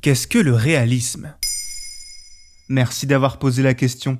Qu'est-ce 0.00 0.26
que 0.26 0.38
le 0.38 0.54
réalisme? 0.54 1.34
Merci 2.68 3.06
d'avoir 3.06 3.38
posé 3.38 3.62
la 3.62 3.74
question. 3.74 4.18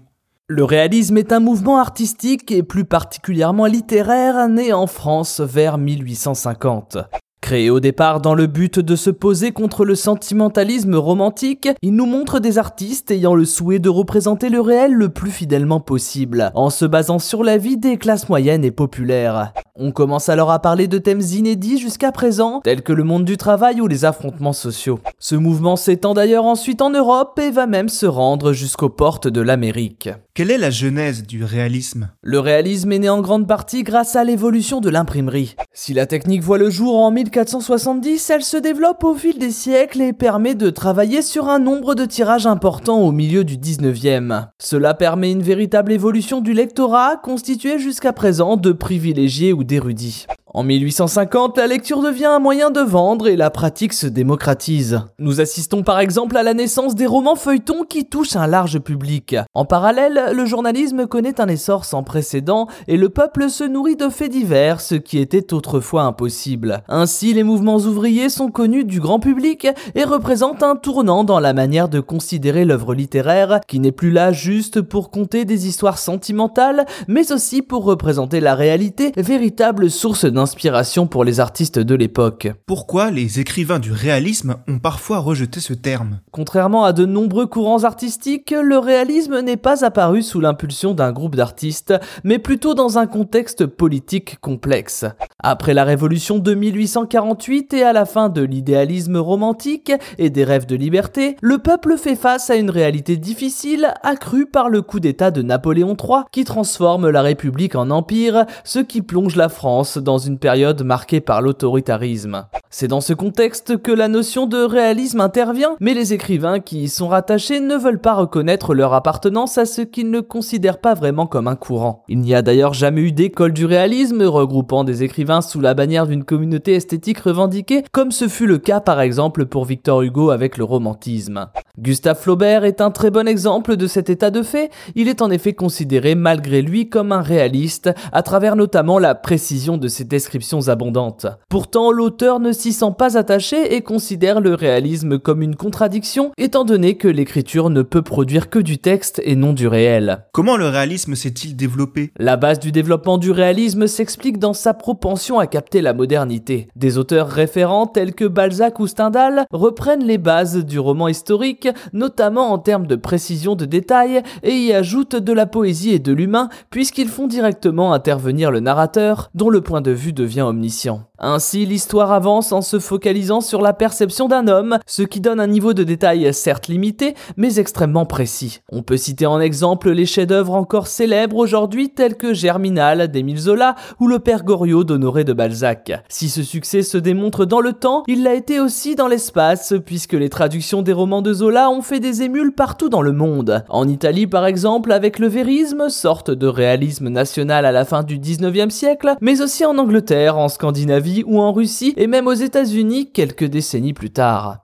Le 0.48 0.64
réalisme 0.64 1.16
est 1.16 1.32
un 1.32 1.38
mouvement 1.38 1.78
artistique 1.78 2.50
et 2.50 2.64
plus 2.64 2.84
particulièrement 2.84 3.66
littéraire 3.66 4.48
né 4.48 4.72
en 4.72 4.88
France 4.88 5.40
vers 5.40 5.78
1850. 5.78 6.98
Créé 7.40 7.70
au 7.70 7.80
départ 7.80 8.20
dans 8.20 8.34
le 8.34 8.46
but 8.46 8.78
de 8.78 8.96
se 8.96 9.10
poser 9.10 9.52
contre 9.52 9.84
le 9.84 9.94
sentimentalisme 9.94 10.96
romantique, 10.96 11.68
il 11.82 11.94
nous 11.94 12.04
montre 12.04 12.38
des 12.38 12.58
artistes 12.58 13.10
ayant 13.10 13.34
le 13.34 13.44
souhait 13.44 13.78
de 13.78 13.88
représenter 13.88 14.50
le 14.50 14.60
réel 14.60 14.92
le 14.92 15.08
plus 15.08 15.30
fidèlement 15.30 15.80
possible, 15.80 16.50
en 16.54 16.68
se 16.68 16.84
basant 16.84 17.18
sur 17.18 17.42
la 17.42 17.56
vie 17.56 17.78
des 17.78 17.96
classes 17.96 18.28
moyennes 18.28 18.64
et 18.64 18.70
populaires. 18.70 19.52
On 19.76 19.92
commence 19.92 20.28
alors 20.28 20.50
à 20.50 20.58
parler 20.58 20.88
de 20.88 20.98
thèmes 20.98 21.20
inédits 21.20 21.78
jusqu'à 21.78 22.12
présent, 22.12 22.60
tels 22.60 22.82
que 22.82 22.92
le 22.92 23.04
monde 23.04 23.24
du 23.24 23.36
travail 23.36 23.80
ou 23.80 23.86
les 23.86 24.04
affrontements 24.04 24.52
sociaux. 24.52 24.98
Ce 25.18 25.34
mouvement 25.34 25.76
s'étend 25.76 26.14
d'ailleurs 26.14 26.44
ensuite 26.44 26.82
en 26.82 26.90
Europe 26.90 27.38
et 27.38 27.50
va 27.50 27.66
même 27.66 27.88
se 27.88 28.06
rendre 28.06 28.52
jusqu'aux 28.52 28.88
portes 28.88 29.28
de 29.28 29.40
l'Amérique. 29.40 30.10
Quelle 30.32 30.52
est 30.52 30.58
la 30.58 30.70
genèse 30.70 31.26
du 31.26 31.42
réalisme? 31.42 32.10
Le 32.22 32.38
réalisme 32.38 32.92
est 32.92 33.00
né 33.00 33.08
en 33.08 33.20
grande 33.20 33.48
partie 33.48 33.82
grâce 33.82 34.14
à 34.14 34.22
l'évolution 34.22 34.80
de 34.80 34.88
l'imprimerie. 34.88 35.56
Si 35.72 35.92
la 35.92 36.06
technique 36.06 36.44
voit 36.44 36.56
le 36.56 36.70
jour 36.70 36.98
en 36.98 37.10
1470, 37.10 38.30
elle 38.30 38.44
se 38.44 38.56
développe 38.56 39.02
au 39.02 39.16
fil 39.16 39.38
des 39.38 39.50
siècles 39.50 40.00
et 40.02 40.12
permet 40.12 40.54
de 40.54 40.70
travailler 40.70 41.22
sur 41.22 41.48
un 41.48 41.58
nombre 41.58 41.96
de 41.96 42.04
tirages 42.04 42.46
importants 42.46 43.00
au 43.00 43.10
milieu 43.10 43.42
du 43.42 43.56
19e. 43.56 44.46
Cela 44.60 44.94
permet 44.94 45.32
une 45.32 45.42
véritable 45.42 45.90
évolution 45.90 46.40
du 46.40 46.52
lectorat 46.52 47.16
constitué 47.16 47.80
jusqu'à 47.80 48.12
présent 48.12 48.56
de 48.56 48.70
privilégiés 48.70 49.52
ou 49.52 49.64
d'érudits. 49.64 50.26
En 50.52 50.64
1850, 50.64 51.58
la 51.58 51.68
lecture 51.68 52.02
devient 52.02 52.24
un 52.24 52.40
moyen 52.40 52.72
de 52.72 52.80
vendre 52.80 53.28
et 53.28 53.36
la 53.36 53.50
pratique 53.50 53.92
se 53.92 54.08
démocratise. 54.08 55.00
Nous 55.20 55.40
assistons 55.40 55.84
par 55.84 56.00
exemple 56.00 56.36
à 56.36 56.42
la 56.42 56.54
naissance 56.54 56.96
des 56.96 57.06
romans 57.06 57.36
feuilletons 57.36 57.84
qui 57.88 58.04
touchent 58.04 58.34
un 58.34 58.48
large 58.48 58.80
public. 58.80 59.36
En 59.54 59.64
parallèle, 59.64 60.32
le 60.34 60.44
journalisme 60.46 61.06
connaît 61.06 61.40
un 61.40 61.46
essor 61.46 61.84
sans 61.84 62.02
précédent 62.02 62.66
et 62.88 62.96
le 62.96 63.10
peuple 63.10 63.48
se 63.48 63.62
nourrit 63.62 63.94
de 63.94 64.08
faits 64.08 64.32
divers, 64.32 64.80
ce 64.80 64.96
qui 64.96 65.18
était 65.18 65.54
autrefois 65.54 66.02
impossible. 66.02 66.82
Ainsi, 66.88 67.32
les 67.32 67.44
mouvements 67.44 67.76
ouvriers 67.76 68.28
sont 68.28 68.50
connus 68.50 68.84
du 68.84 68.98
grand 68.98 69.20
public 69.20 69.68
et 69.94 70.02
représentent 70.02 70.64
un 70.64 70.74
tournant 70.74 71.22
dans 71.22 71.38
la 71.38 71.52
manière 71.52 71.88
de 71.88 72.00
considérer 72.00 72.64
l'œuvre 72.64 72.94
littéraire, 72.94 73.60
qui 73.68 73.78
n'est 73.78 73.92
plus 73.92 74.10
là 74.10 74.32
juste 74.32 74.80
pour 74.80 75.12
conter 75.12 75.44
des 75.44 75.68
histoires 75.68 75.98
sentimentales, 75.98 76.86
mais 77.06 77.30
aussi 77.30 77.62
pour 77.62 77.84
représenter 77.84 78.40
la 78.40 78.56
réalité, 78.56 79.12
véritable 79.16 79.90
source 79.90 80.24
d'un 80.24 80.39
inspiration 80.40 81.06
pour 81.06 81.22
les 81.22 81.38
artistes 81.38 81.78
de 81.78 81.94
l'époque. 81.94 82.48
Pourquoi 82.66 83.12
les 83.12 83.38
écrivains 83.38 83.78
du 83.78 83.92
réalisme 83.92 84.56
ont 84.66 84.80
parfois 84.80 85.18
rejeté 85.18 85.60
ce 85.60 85.74
terme? 85.74 86.18
Contrairement 86.32 86.84
à 86.84 86.92
de 86.92 87.06
nombreux 87.06 87.46
courants 87.46 87.84
artistiques, 87.84 88.50
le 88.50 88.78
réalisme 88.78 89.40
n'est 89.40 89.56
pas 89.56 89.84
apparu 89.84 90.22
sous 90.22 90.40
l'impulsion 90.40 90.94
d'un 90.94 91.12
groupe 91.12 91.36
d'artistes, 91.36 91.94
mais 92.24 92.40
plutôt 92.40 92.74
dans 92.74 92.98
un 92.98 93.06
contexte 93.06 93.66
politique 93.66 94.40
complexe. 94.40 95.04
Après 95.38 95.74
la 95.74 95.84
révolution 95.84 96.38
de 96.38 96.54
1848 96.54 97.74
et 97.74 97.82
à 97.82 97.92
la 97.92 98.06
fin 98.06 98.28
de 98.28 98.42
l'idéalisme 98.42 99.18
romantique 99.18 99.92
et 100.18 100.30
des 100.30 100.44
rêves 100.44 100.66
de 100.66 100.76
liberté, 100.76 101.36
le 101.40 101.58
peuple 101.58 101.96
fait 101.96 102.16
face 102.16 102.50
à 102.50 102.56
une 102.56 102.70
réalité 102.70 103.16
difficile 103.16 103.92
accrue 104.02 104.46
par 104.46 104.68
le 104.68 104.82
coup 104.82 105.00
d'État 105.00 105.30
de 105.30 105.42
Napoléon 105.42 105.96
III 105.96 106.22
qui 106.32 106.44
transforme 106.44 107.10
la 107.10 107.22
République 107.22 107.74
en 107.74 107.90
empire, 107.90 108.46
ce 108.64 108.78
qui 108.78 109.02
plonge 109.02 109.36
la 109.36 109.48
France 109.48 109.98
dans 109.98 110.18
une 110.18 110.29
période 110.38 110.82
marquée 110.82 111.20
par 111.20 111.42
l'autoritarisme. 111.42 112.46
C'est 112.72 112.86
dans 112.86 113.00
ce 113.00 113.12
contexte 113.12 113.82
que 113.82 113.90
la 113.90 114.06
notion 114.06 114.46
de 114.46 114.58
réalisme 114.58 115.20
intervient, 115.20 115.74
mais 115.80 115.92
les 115.92 116.12
écrivains 116.12 116.60
qui 116.60 116.84
y 116.84 116.88
sont 116.88 117.08
rattachés 117.08 117.58
ne 117.58 117.74
veulent 117.74 118.00
pas 118.00 118.14
reconnaître 118.14 118.74
leur 118.74 118.94
appartenance 118.94 119.58
à 119.58 119.64
ce 119.64 119.82
qu'ils 119.82 120.12
ne 120.12 120.20
considèrent 120.20 120.78
pas 120.78 120.94
vraiment 120.94 121.26
comme 121.26 121.48
un 121.48 121.56
courant. 121.56 122.04
Il 122.08 122.20
n'y 122.20 122.32
a 122.32 122.42
d'ailleurs 122.42 122.72
jamais 122.72 123.00
eu 123.00 123.10
d'école 123.10 123.52
du 123.52 123.66
réalisme 123.66 124.22
regroupant 124.22 124.84
des 124.84 125.02
écrivains 125.02 125.40
sous 125.40 125.60
la 125.60 125.74
bannière 125.74 126.06
d'une 126.06 126.22
communauté 126.22 126.74
esthétique 126.74 127.18
revendiquée, 127.18 127.82
comme 127.90 128.12
ce 128.12 128.28
fut 128.28 128.46
le 128.46 128.58
cas 128.58 128.78
par 128.78 129.00
exemple 129.00 129.46
pour 129.46 129.64
Victor 129.64 130.02
Hugo 130.02 130.30
avec 130.30 130.56
le 130.56 130.62
romantisme. 130.62 131.48
Gustave 131.76 132.20
Flaubert 132.20 132.64
est 132.64 132.80
un 132.80 132.92
très 132.92 133.10
bon 133.10 133.26
exemple 133.26 133.76
de 133.76 133.88
cet 133.88 134.10
état 134.10 134.30
de 134.30 134.42
fait, 134.42 134.70
il 134.94 135.08
est 135.08 135.22
en 135.22 135.30
effet 135.30 135.54
considéré 135.54 136.14
malgré 136.14 136.62
lui 136.62 136.88
comme 136.88 137.10
un 137.10 137.22
réaliste, 137.22 137.90
à 138.12 138.22
travers 138.22 138.54
notamment 138.54 139.00
la 139.00 139.16
précision 139.16 139.76
de 139.76 139.88
ses 139.88 140.04
descriptions 140.04 140.68
abondantes. 140.68 141.26
Pourtant, 141.48 141.90
l'auteur 141.90 142.38
ne 142.38 142.52
s'y 142.60 142.72
sent 142.74 142.92
pas 142.98 143.16
attaché 143.16 143.74
et 143.74 143.80
considère 143.80 144.40
le 144.40 144.54
réalisme 144.54 145.18
comme 145.18 145.40
une 145.40 145.56
contradiction, 145.56 146.32
étant 146.36 146.64
donné 146.64 146.96
que 146.96 147.08
l'écriture 147.08 147.70
ne 147.70 147.80
peut 147.80 148.02
produire 148.02 148.50
que 148.50 148.58
du 148.58 148.76
texte 148.76 149.20
et 149.24 149.34
non 149.34 149.54
du 149.54 149.66
réel. 149.66 150.26
Comment 150.32 150.58
le 150.58 150.68
réalisme 150.68 151.14
s'est-il 151.14 151.56
développé? 151.56 152.12
La 152.18 152.36
base 152.36 152.58
du 152.58 152.70
développement 152.70 153.16
du 153.16 153.30
réalisme 153.30 153.86
s'explique 153.86 154.38
dans 154.38 154.52
sa 154.52 154.74
propension 154.74 155.38
à 155.38 155.46
capter 155.46 155.80
la 155.80 155.94
modernité. 155.94 156.68
Des 156.76 156.98
auteurs 156.98 157.28
référents 157.28 157.86
tels 157.86 158.14
que 158.14 158.26
Balzac 158.26 158.78
ou 158.78 158.86
Stendhal 158.86 159.46
reprennent 159.50 160.04
les 160.04 160.18
bases 160.18 160.64
du 160.64 160.78
roman 160.78 161.08
historique, 161.08 161.68
notamment 161.94 162.52
en 162.52 162.58
termes 162.58 162.86
de 162.86 162.96
précision 162.96 163.56
de 163.56 163.64
détails, 163.64 164.22
et 164.42 164.54
y 164.54 164.72
ajoutent 164.74 165.16
de 165.16 165.32
la 165.32 165.46
poésie 165.46 165.92
et 165.92 165.98
de 165.98 166.12
l'humain, 166.12 166.50
puisqu'ils 166.68 167.08
font 167.08 167.26
directement 167.26 167.94
intervenir 167.94 168.50
le 168.50 168.60
narrateur, 168.60 169.30
dont 169.34 169.48
le 169.48 169.62
point 169.62 169.80
de 169.80 169.92
vue 169.92 170.12
devient 170.12 170.42
omniscient. 170.42 171.06
Ainsi, 171.22 171.66
l'histoire 171.66 172.12
avance 172.12 172.49
en 172.52 172.62
se 172.62 172.78
focalisant 172.78 173.40
sur 173.40 173.60
la 173.62 173.72
perception 173.72 174.28
d'un 174.28 174.48
homme, 174.48 174.78
ce 174.86 175.02
qui 175.02 175.20
donne 175.20 175.40
un 175.40 175.46
niveau 175.46 175.74
de 175.74 175.84
détail 175.84 176.32
certes 176.32 176.68
limité, 176.68 177.14
mais 177.36 177.58
extrêmement 177.58 178.06
précis. 178.06 178.60
On 178.70 178.82
peut 178.82 178.96
citer 178.96 179.26
en 179.26 179.40
exemple 179.40 179.90
les 179.90 180.06
chefs-d'œuvre 180.06 180.54
encore 180.54 180.86
célèbres 180.86 181.36
aujourd'hui 181.36 181.90
tels 181.90 182.16
que 182.16 182.34
Germinal 182.34 183.08
d'Émile 183.08 183.38
Zola 183.38 183.74
ou 183.98 184.06
Le 184.06 184.18
Père 184.18 184.44
Goriot 184.44 184.84
d'Honoré 184.84 185.24
de 185.24 185.32
Balzac. 185.32 185.92
Si 186.08 186.28
ce 186.28 186.42
succès 186.42 186.82
se 186.82 186.98
démontre 186.98 187.44
dans 187.44 187.60
le 187.60 187.72
temps, 187.72 188.02
il 188.06 188.22
l'a 188.22 188.34
été 188.34 188.60
aussi 188.60 188.94
dans 188.94 189.08
l'espace, 189.08 189.74
puisque 189.84 190.14
les 190.14 190.28
traductions 190.28 190.82
des 190.82 190.92
romans 190.92 191.22
de 191.22 191.32
Zola 191.32 191.70
ont 191.70 191.82
fait 191.82 192.00
des 192.00 192.22
émules 192.22 192.52
partout 192.52 192.88
dans 192.88 193.02
le 193.02 193.12
monde. 193.12 193.64
En 193.68 193.88
Italie 193.88 194.26
par 194.26 194.46
exemple 194.46 194.92
avec 194.92 195.18
le 195.18 195.28
vérisme, 195.28 195.88
sorte 195.88 196.30
de 196.30 196.46
réalisme 196.46 197.08
national 197.08 197.64
à 197.64 197.72
la 197.72 197.84
fin 197.84 198.02
du 198.02 198.18
19e 198.18 198.70
siècle, 198.70 199.14
mais 199.20 199.42
aussi 199.42 199.64
en 199.64 199.78
Angleterre, 199.78 200.38
en 200.38 200.48
Scandinavie, 200.48 201.24
ou 201.26 201.40
en 201.40 201.52
Russie 201.52 201.94
et 201.96 202.06
même 202.06 202.26
aux 202.26 202.32
États-Unis 202.42 203.12
quelques 203.12 203.44
décennies 203.44 203.92
plus 203.92 204.10
tard. 204.10 204.60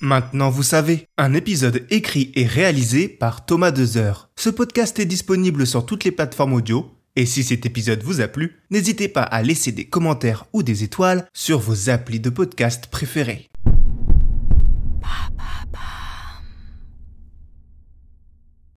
Maintenant 0.00 0.48
vous 0.48 0.62
savez, 0.62 1.06
un 1.18 1.34
épisode 1.34 1.86
écrit 1.90 2.32
et 2.34 2.46
réalisé 2.46 3.08
par 3.08 3.44
Thomas 3.44 3.70
Dezer. 3.70 4.30
Ce 4.36 4.48
podcast 4.48 4.98
est 4.98 5.04
disponible 5.04 5.66
sur 5.66 5.84
toutes 5.84 6.04
les 6.04 6.10
plateformes 6.10 6.54
audio, 6.54 6.90
et 7.16 7.26
si 7.26 7.42
cet 7.42 7.66
épisode 7.66 8.02
vous 8.02 8.22
a 8.22 8.28
plu, 8.28 8.62
n'hésitez 8.70 9.08
pas 9.08 9.22
à 9.22 9.42
laisser 9.42 9.72
des 9.72 9.84
commentaires 9.84 10.46
ou 10.54 10.62
des 10.62 10.84
étoiles 10.84 11.26
sur 11.34 11.58
vos 11.58 11.90
applis 11.90 12.20
de 12.20 12.30
podcast 12.30 12.86
préférés. 12.86 13.49